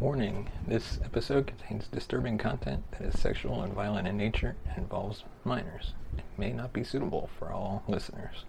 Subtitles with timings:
[0.00, 5.24] Warning this episode contains disturbing content that is sexual and violent in nature and involves
[5.44, 5.92] minors.
[6.16, 8.44] It may not be suitable for all listeners.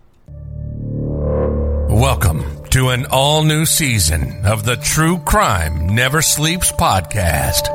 [1.89, 7.65] Welcome to an all new season of the True Crime Never Sleeps podcast.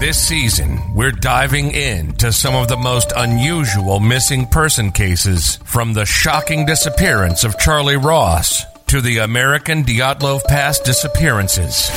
[0.00, 6.04] This season, we're diving into some of the most unusual missing person cases from the
[6.04, 11.90] shocking disappearance of Charlie Ross to the American Dyatlov Pass disappearances.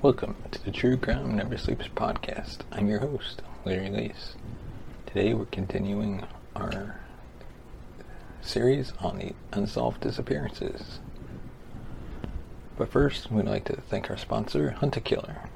[0.00, 2.58] Welcome to the True Crime Never Sleeps podcast.
[2.70, 4.36] I'm your host, Larry Lease.
[5.06, 7.00] Today we're continuing our
[8.42, 11.00] series on the unsolved disappearances.
[12.78, 15.50] But first, we'd like to thank our sponsor, Hunt a Killer.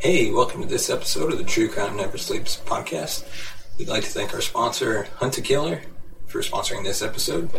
[0.00, 3.28] Hey, welcome to this episode of the True Crime Never Sleeps podcast.
[3.76, 5.82] We'd like to thank our sponsor, Hunt a Killer,
[6.26, 7.50] for sponsoring this episode.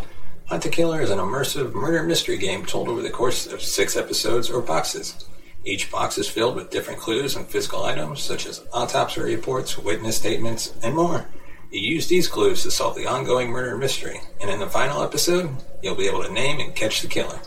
[0.46, 3.96] Hunt a Killer is an immersive murder mystery game told over the course of six
[3.96, 5.24] episodes or boxes.
[5.64, 10.16] Each box is filled with different clues and physical items such as autopsy reports, witness
[10.16, 11.28] statements, and more.
[11.70, 15.48] You use these clues to solve the ongoing murder mystery, and in the final episode,
[15.80, 17.38] you'll be able to name and catch the killer.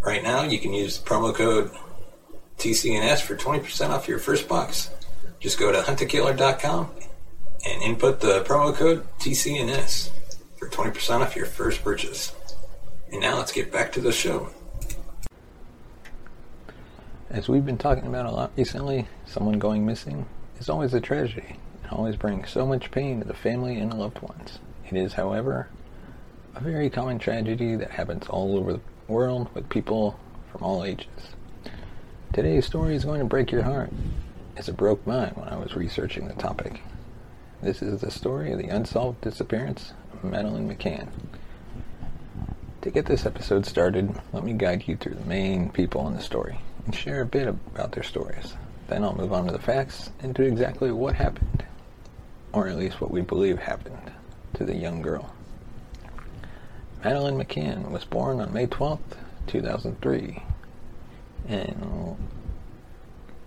[0.00, 1.72] Right now, you can use the promo code
[2.60, 4.90] TCNS for 20% off your first box.
[5.40, 6.90] Just go to huntakiller.com
[7.66, 10.10] and input the promo code TCNS
[10.56, 12.34] for 20% off your first purchase.
[13.10, 14.50] And now let's get back to the show.
[17.30, 20.26] As we've been talking about a lot recently, someone going missing
[20.58, 24.20] is always a tragedy and always brings so much pain to the family and loved
[24.20, 24.58] ones.
[24.90, 25.68] It is, however,
[26.54, 30.18] a very common tragedy that happens all over the world with people
[30.52, 31.06] from all ages.
[32.32, 33.90] Today's story is going to break your heart,
[34.56, 36.80] as it broke mine when I was researching the topic.
[37.60, 41.08] This is the story of the unsolved disappearance of Madeleine McCann.
[42.82, 46.22] To get this episode started, let me guide you through the main people in the
[46.22, 48.54] story and share a bit about their stories.
[48.86, 51.64] Then I'll move on to the facts and to exactly what happened,
[52.52, 54.12] or at least what we believe happened,
[54.54, 55.34] to the young girl.
[57.02, 59.00] Madeleine McCann was born on May 12,
[59.48, 60.44] 2003,
[61.48, 62.16] and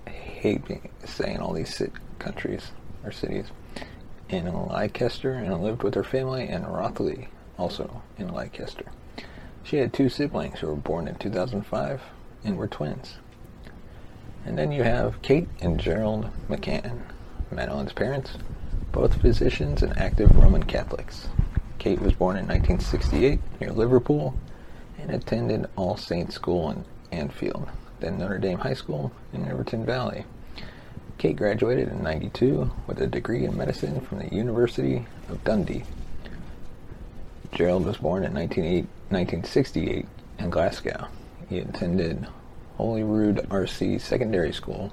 [0.07, 1.81] I hate being, saying all these
[2.19, 2.71] countries
[3.03, 3.47] or cities
[4.29, 7.27] in Leicester and lived with her family in Rothley,
[7.57, 8.85] also in Leicester.
[9.63, 12.01] She had two siblings who were born in 2005
[12.43, 13.15] and were twins.
[14.45, 17.01] And then you have Kate and Gerald McCann,
[17.51, 18.31] Madeleine's parents,
[18.91, 21.29] both physicians and active Roman Catholics.
[21.79, 24.35] Kate was born in 1968 near Liverpool
[24.99, 27.69] and attended All Saints School in Anfield,
[28.03, 30.25] then Notre Dame High School in Everton Valley.
[31.17, 35.85] Kate graduated in 92 with a degree in medicine from the University of Dundee.
[37.53, 40.05] Gerald was born in 1968
[40.39, 41.07] in Glasgow.
[41.47, 42.27] He attended
[42.77, 44.91] Holyrood RC Secondary School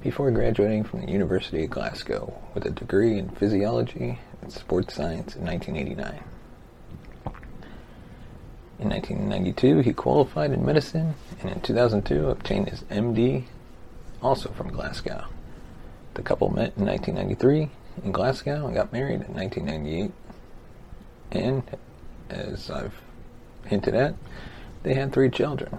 [0.00, 5.34] before graduating from the University of Glasgow with a degree in physiology and sports science
[5.34, 6.22] in 1989.
[8.80, 13.44] In 1992, he qualified in medicine and in 2002 obtained his MD,
[14.22, 15.26] also from Glasgow.
[16.14, 17.68] The couple met in 1993
[18.04, 20.12] in Glasgow and got married in 1998.
[21.32, 21.62] And,
[22.30, 22.94] as I've
[23.66, 24.14] hinted at,
[24.82, 25.78] they had three children.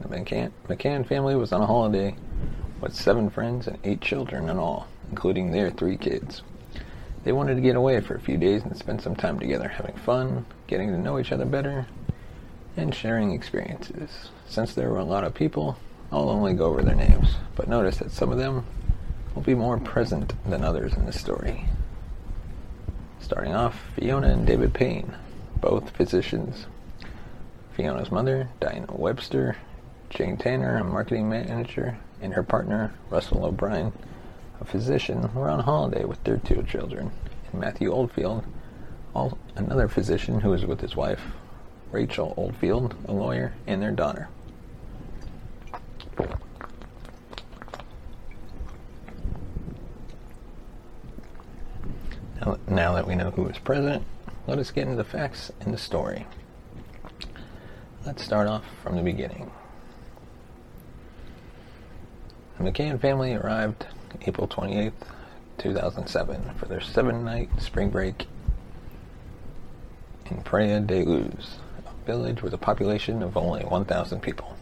[0.00, 2.16] The McCann, McCann family was on a holiday
[2.80, 6.40] with seven friends and eight children in all, including their three kids.
[7.28, 9.94] They wanted to get away for a few days and spend some time together, having
[9.96, 11.86] fun, getting to know each other better,
[12.74, 14.30] and sharing experiences.
[14.46, 15.76] Since there were a lot of people,
[16.10, 18.64] I'll only go over their names, but notice that some of them
[19.34, 21.66] will be more present than others in this story.
[23.20, 25.14] Starting off, Fiona and David Payne,
[25.60, 26.64] both physicians.
[27.74, 29.58] Fiona's mother, Diana Webster,
[30.08, 33.92] Jane Tanner, a marketing manager, and her partner, Russell O'Brien,
[34.60, 37.10] a physician, were on holiday with their two children,
[37.52, 38.44] and Matthew Oldfield,
[39.56, 41.22] another physician who was with his wife,
[41.90, 44.28] Rachel Oldfield, a lawyer, and their daughter.
[52.40, 54.04] Now, now that we know who is present,
[54.46, 56.26] let us get into the facts and the story.
[58.06, 59.50] Let's start off from the beginning.
[62.58, 63.86] The McCann family arrived
[64.26, 64.92] April 28th,
[65.58, 68.26] 2007 for their seven-night spring break
[70.30, 71.56] in Praia da Luz,
[71.86, 74.56] a village with a population of only 1,000 people.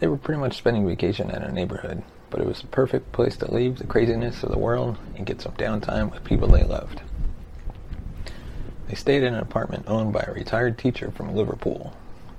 [0.00, 3.36] They were pretty much spending vacation in a neighborhood, but it was the perfect place
[3.38, 7.02] to leave the craziness of the world and get some downtime with people they loved.
[8.88, 11.94] They stayed in an apartment owned by a retired teacher from Liverpool.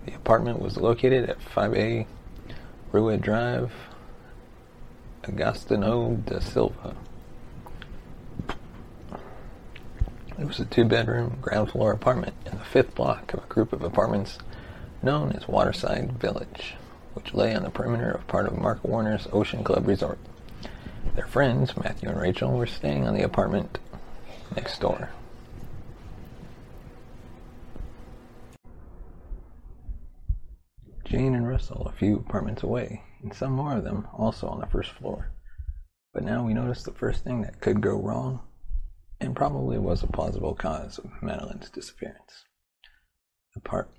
[0.05, 2.07] The apartment was located at 5A
[2.91, 3.71] Rua Drive,
[5.23, 6.95] Agostinho da Silva.
[10.39, 13.71] It was a two bedroom, ground floor apartment in the fifth block of a group
[13.73, 14.39] of apartments
[15.03, 16.75] known as Waterside Village,
[17.13, 20.18] which lay on the perimeter of part of Mark Warner's Ocean Club Resort.
[21.15, 23.77] Their friends, Matthew and Rachel, were staying on the apartment
[24.56, 25.09] next door.
[31.06, 34.65] Jane and Russell a few apartments away, and some more of them also on the
[34.68, 35.31] first floor.
[36.13, 38.41] But now we notice the first thing that could go wrong,
[39.19, 42.45] and probably was a plausible cause of Madeleine's disappearance.
[43.53, 43.89] The, part,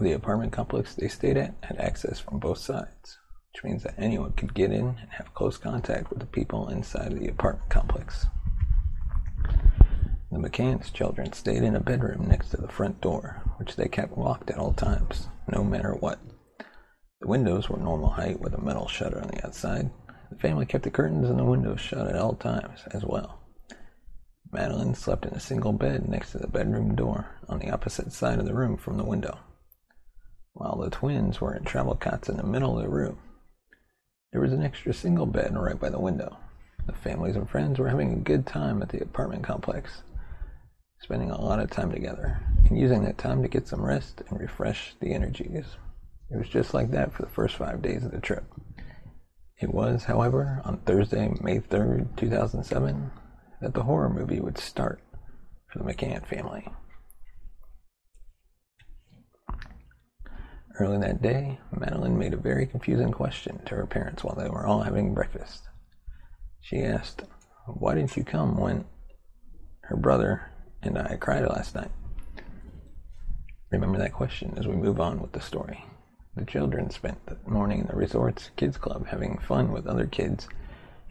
[0.00, 3.18] the apartment complex they stayed at had access from both sides,
[3.52, 7.18] which means that anyone could get in and have close contact with the people inside
[7.18, 8.26] the apartment complex.
[10.30, 14.16] The McCann's children stayed in a bedroom next to the front door, which they kept
[14.16, 16.18] locked at all times, no matter what.
[17.20, 19.90] The windows were normal height with a metal shutter on the outside.
[20.30, 23.40] The family kept the curtains and the windows shut at all times as well.
[24.52, 28.38] Madeleine slept in a single bed next to the bedroom door on the opposite side
[28.38, 29.38] of the room from the window,
[30.52, 33.18] while the twins were in travel cots in the middle of the room.
[34.32, 36.38] There was an extra single bed right by the window.
[36.86, 40.02] The families and friends were having a good time at the apartment complex,
[41.00, 44.40] spending a lot of time together and using that time to get some rest and
[44.40, 45.66] refresh the energies.
[46.30, 48.44] It was just like that for the first five days of the trip.
[49.60, 53.10] It was, however, on Thursday, May 3rd, 2007,
[53.60, 55.02] that the horror movie would start
[55.72, 56.68] for the McCann family.
[60.78, 64.64] Early that day, Madeleine made a very confusing question to her parents while they were
[64.64, 65.68] all having breakfast.
[66.60, 67.22] She asked,
[67.66, 68.84] Why didn't you come when
[69.80, 70.52] her brother
[70.82, 71.90] and I cried last night?
[73.72, 75.84] Remember that question as we move on with the story.
[76.38, 80.46] The children spent the morning in the resort's kids club having fun with other kids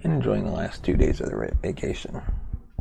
[0.01, 2.21] and enjoying the last two days of their vacation.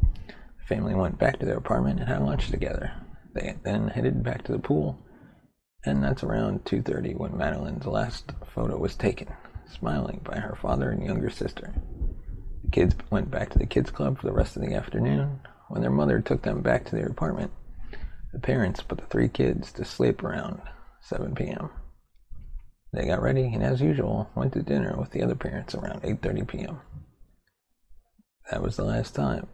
[0.07, 2.93] The family went back to their apartment and had lunch together.
[3.35, 4.97] They then headed back to the pool,
[5.85, 9.27] and that's around 2:30 when Madeleine's last photo was taken,
[9.69, 11.75] smiling by her father and younger sister.
[12.63, 15.41] The kids went back to the kids club for the rest of the afternoon.
[15.67, 17.51] When their mother took them back to their apartment,
[18.33, 20.63] the parents put the three kids to sleep around
[21.01, 21.71] 7 p.m.
[22.97, 26.49] They got ready and, as usual, went to dinner with the other parents around 8:30
[26.49, 26.81] p.m.
[28.51, 29.49] That was the last time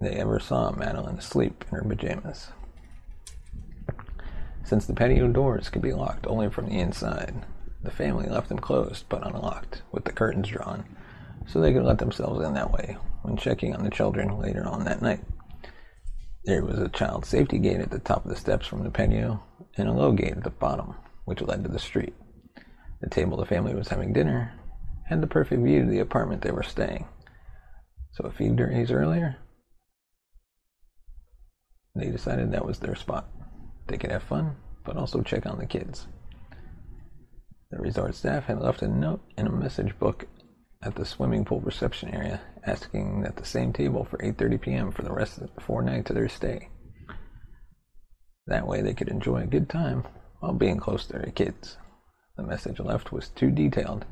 [0.00, 2.48] they ever saw Madeleine asleep in her pajamas.
[4.64, 7.46] Since the patio doors could be locked only from the inside,
[7.80, 10.84] the family left them closed but unlocked, with the curtains drawn,
[11.46, 14.82] so they could let themselves in that way when checking on the children later on
[14.82, 15.20] that night.
[16.44, 19.44] There was a child safety gate at the top of the steps from the patio
[19.76, 22.14] and a low gate at the bottom, which led to the street.
[23.04, 24.54] The table the family was having dinner
[25.04, 27.06] had the perfect view to the apartment they were staying.
[28.12, 29.36] So a few days earlier,
[31.94, 33.28] they decided that was their spot.
[33.88, 34.56] They could have fun,
[34.86, 36.06] but also check on the kids.
[37.70, 40.26] The resort staff had left a note in a message book
[40.82, 44.90] at the swimming pool reception area asking that the same table for 8:30 p.m.
[44.90, 46.70] for the rest of the four nights of their stay.
[48.46, 50.04] That way they could enjoy a good time
[50.40, 51.76] while being close to their kids.
[52.36, 54.04] The message left was too detailed,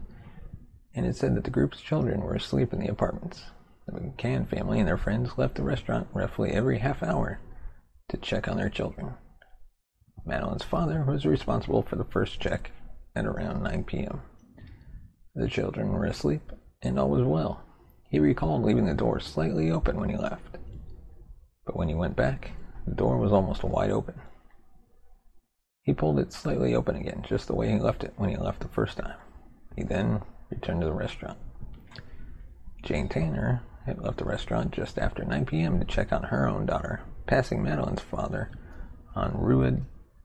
[0.95, 3.45] and it said that the group's children were asleep in the apartments.
[3.87, 7.41] The McCann family and their friends left the restaurant roughly every half hour
[8.09, 9.15] to check on their children.
[10.25, 12.71] Madeleine's father was responsible for the first check
[13.17, 14.23] at around 9 p.m.
[15.35, 17.65] The children were asleep, and all was well.
[18.09, 20.59] He recalled leaving the door slightly open when he left.
[21.67, 22.53] But when he went back,
[22.87, 24.21] the door was almost wide open.
[25.83, 28.61] He pulled it slightly open again, just the way he left it when he left
[28.61, 29.17] the first time.
[29.75, 31.39] He then returned to the restaurant.
[32.83, 35.81] Jane Tanner had left the restaurant just after 9 p.m.
[35.81, 38.49] to check on her own daughter, passing Madeleine's father
[39.17, 39.79] on Rua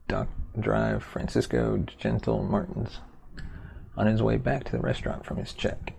[0.06, 3.00] Duck Drive, Francisco Gentil Martins,
[3.96, 5.94] on his way back to the restaurant from his check.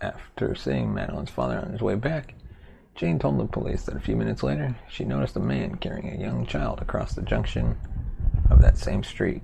[0.00, 2.34] After seeing Madeleine's father on his way back,
[2.94, 6.20] Jane told the police that a few minutes later she noticed a man carrying a
[6.20, 7.76] young child across the junction
[8.50, 9.42] of that same street.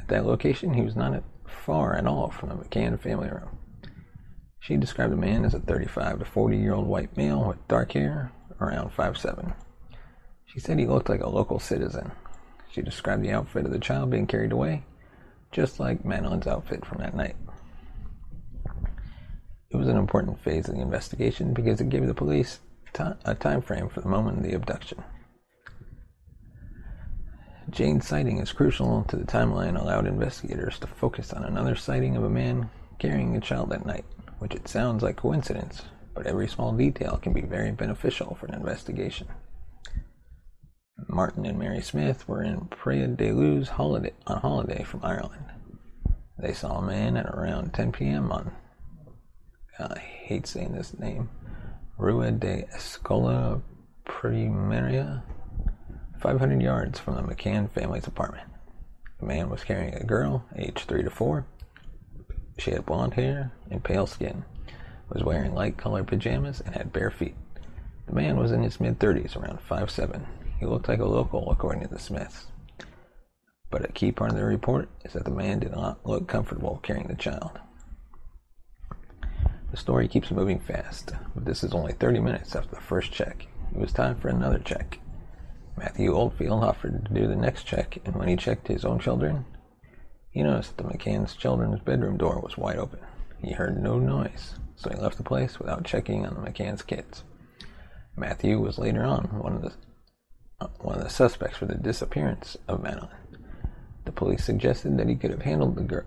[0.00, 3.58] At that location, he was not far at all from the McCann family room.
[4.60, 7.92] She described the man as a 35 to 40 year old white male with dark
[7.92, 9.54] hair, around 5'7.
[10.46, 12.12] She said he looked like a local citizen.
[12.70, 14.84] She described the outfit of the child being carried away,
[15.52, 17.36] just like Madeleine's outfit from that night.
[19.70, 22.60] It was an important phase of the investigation because it gave the police
[23.24, 25.02] a time frame for the moment of the abduction.
[27.74, 32.22] Jane's sighting is crucial to the timeline allowed investigators to focus on another sighting of
[32.22, 34.04] a man carrying a child at night,
[34.38, 35.82] which it sounds like coincidence,
[36.14, 39.26] but every small detail can be very beneficial for an investigation.
[41.08, 45.46] Martin and Mary Smith were in Praia da Luz holiday, on holiday from Ireland.
[46.38, 48.30] They saw a man at around 10 p.m.
[48.30, 48.52] on
[49.80, 51.28] I hate saying this name,
[51.98, 53.60] Rua de Escola
[54.06, 55.24] Primaria,
[56.24, 58.48] 500 yards from the McCann family's apartment.
[59.20, 61.44] The man was carrying a girl, aged 3 to 4.
[62.56, 64.42] She had blonde hair and pale skin,
[65.10, 67.36] was wearing light colored pajamas, and had bare feet.
[68.06, 70.24] The man was in his mid 30s, around 5'7.
[70.58, 72.46] He looked like a local, according to the Smiths.
[73.68, 76.80] But a key part of the report is that the man did not look comfortable
[76.82, 77.60] carrying the child.
[79.70, 83.46] The story keeps moving fast, but this is only 30 minutes after the first check.
[83.74, 85.00] It was time for another check.
[85.76, 89.44] Matthew Oldfield offered to do the next check, and when he checked his own children,
[90.30, 93.00] he noticed that the McCann's children's bedroom door was wide open.
[93.38, 97.24] He heard no noise, so he left the place without checking on the McCann's kids.
[98.16, 99.72] Matthew was later on one of the
[100.60, 103.10] uh, one of the suspects for the disappearance of Madeleine.
[104.04, 106.04] The police suggested that he could have handled the girl,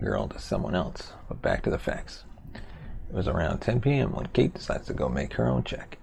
[0.00, 2.24] girl to someone else, but back to the facts.
[2.54, 4.12] It was around 10 p.m.
[4.12, 5.98] when Kate decides to go make her own check.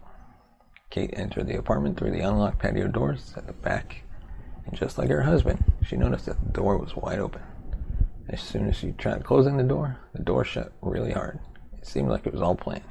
[0.90, 4.04] Kate entered the apartment through the unlocked patio doors at the back,
[4.66, 7.42] and just like her husband, she noticed that the door was wide open.
[8.28, 11.40] As soon as she tried closing the door, the door shut really hard.
[11.78, 12.84] It seemed like it was all planned.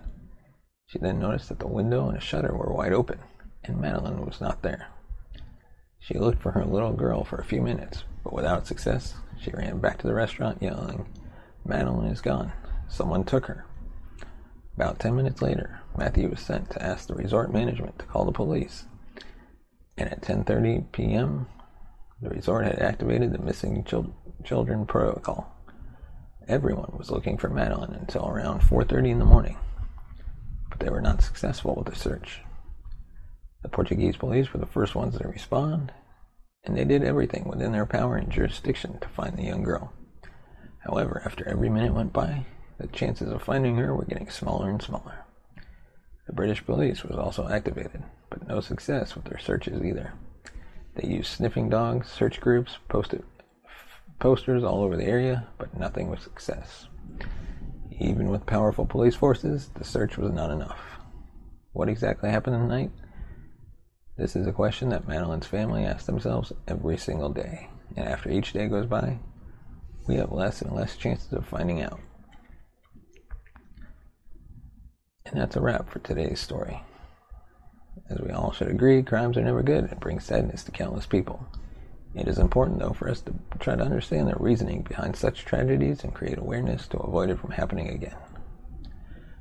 [0.86, 3.18] She then noticed that the window and a shutter were wide open,
[3.64, 4.88] and Madeleine was not there.
[5.98, 9.78] She looked for her little girl for a few minutes, but without success, she ran
[9.78, 11.06] back to the restaurant yelling,
[11.64, 12.52] Madeleine is gone.
[12.88, 13.66] Someone took her.
[14.76, 18.30] About 10 minutes later, Matthew was sent to ask the resort management to call the
[18.30, 18.84] police.
[19.96, 21.48] And at 10:30 p.m.,
[22.22, 24.14] the resort had activated the missing chil-
[24.44, 25.52] children protocol.
[26.46, 29.58] Everyone was looking for Madeleine until around 4:30 in the morning,
[30.70, 32.42] but they were not successful with the search.
[33.62, 35.92] The Portuguese police were the first ones to respond,
[36.62, 39.92] and they did everything within their power and jurisdiction to find the young girl.
[40.78, 42.46] However, after every minute went by,
[42.78, 45.24] the chances of finding her were getting smaller and smaller.
[46.28, 50.12] The British police was also activated, but no success with their searches either.
[50.94, 53.25] They used sniffing dogs, search groups, posted
[54.18, 56.87] posters all over the area, but nothing with success.
[57.99, 60.99] Even with powerful police forces, the search was not enough.
[61.73, 62.90] What exactly happened the night?
[64.18, 68.52] This is a question that Madeleine's family asks themselves every single day, and after each
[68.52, 69.18] day goes by,
[70.06, 72.00] we have less and less chances of finding out.
[75.30, 76.80] And that's a wrap for today's story.
[78.08, 81.47] As we all should agree, crimes are never good and bring sadness to countless people.
[82.14, 86.02] It is important, though, for us to try to understand the reasoning behind such tragedies
[86.02, 88.16] and create awareness to avoid it from happening again.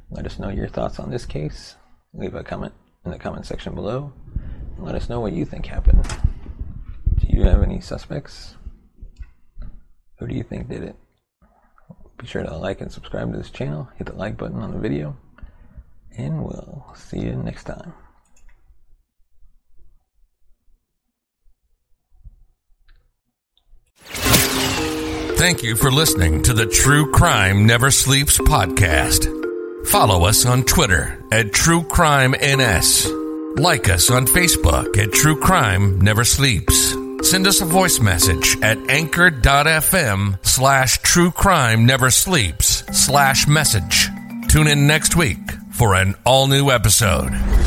[0.09, 1.75] Let us know your thoughts on this case.
[2.13, 2.73] Leave a comment
[3.05, 4.11] in the comment section below.
[4.75, 6.05] And let us know what you think happened.
[7.19, 8.55] Do you have any suspects?
[10.19, 10.97] Who do you think did it?
[12.17, 13.87] Be sure to like and subscribe to this channel.
[13.95, 15.15] Hit the like button on the video
[16.17, 17.93] and we'll see you next time.
[25.37, 29.27] Thank you for listening to the True Crime Never Sleeps podcast.
[29.87, 33.07] Follow us on Twitter at True Crime NS.
[33.55, 36.95] Like us on Facebook at True Crime Never Sleeps.
[37.21, 44.07] Send us a voice message at anchor.fm slash true crime never sleeps slash message.
[44.47, 45.39] Tune in next week
[45.77, 47.66] for an all new episode.